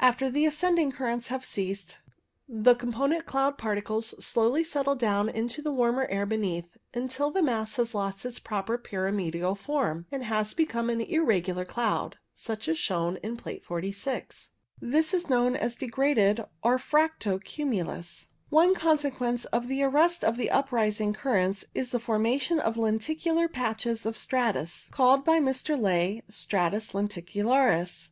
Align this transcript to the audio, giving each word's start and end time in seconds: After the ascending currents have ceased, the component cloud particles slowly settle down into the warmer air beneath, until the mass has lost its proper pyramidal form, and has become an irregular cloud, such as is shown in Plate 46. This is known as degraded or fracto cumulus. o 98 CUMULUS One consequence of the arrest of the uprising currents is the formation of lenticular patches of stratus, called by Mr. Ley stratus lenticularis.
After 0.00 0.28
the 0.28 0.44
ascending 0.44 0.92
currents 0.92 1.28
have 1.28 1.46
ceased, 1.46 1.96
the 2.46 2.74
component 2.74 3.24
cloud 3.24 3.56
particles 3.56 4.14
slowly 4.22 4.62
settle 4.62 4.94
down 4.94 5.30
into 5.30 5.62
the 5.62 5.72
warmer 5.72 6.06
air 6.10 6.26
beneath, 6.26 6.76
until 6.92 7.30
the 7.30 7.40
mass 7.40 7.76
has 7.76 7.94
lost 7.94 8.26
its 8.26 8.38
proper 8.38 8.76
pyramidal 8.76 9.54
form, 9.54 10.04
and 10.12 10.24
has 10.24 10.52
become 10.52 10.90
an 10.90 11.00
irregular 11.00 11.64
cloud, 11.64 12.18
such 12.34 12.68
as 12.68 12.72
is 12.76 12.78
shown 12.78 13.16
in 13.22 13.38
Plate 13.38 13.64
46. 13.64 14.50
This 14.78 15.14
is 15.14 15.30
known 15.30 15.56
as 15.56 15.74
degraded 15.74 16.40
or 16.62 16.76
fracto 16.76 17.42
cumulus. 17.42 18.26
o 18.52 18.56
98 18.56 18.58
CUMULUS 18.58 18.66
One 18.66 18.74
consequence 18.74 19.44
of 19.46 19.68
the 19.68 19.82
arrest 19.82 20.22
of 20.22 20.36
the 20.36 20.50
uprising 20.50 21.14
currents 21.14 21.64
is 21.74 21.88
the 21.92 21.98
formation 21.98 22.60
of 22.60 22.76
lenticular 22.76 23.48
patches 23.48 24.04
of 24.04 24.18
stratus, 24.18 24.90
called 24.92 25.24
by 25.24 25.40
Mr. 25.40 25.80
Ley 25.80 26.20
stratus 26.28 26.88
lenticularis. 26.92 28.10